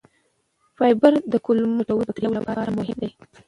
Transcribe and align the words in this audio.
فایبر 0.77 1.13
د 1.31 1.33
کولمو 1.45 1.75
ګټورو 1.79 1.99
بکتریاوو 2.07 2.37
لپاره 2.39 2.75
مهم 2.77 2.97
دی. 3.03 3.11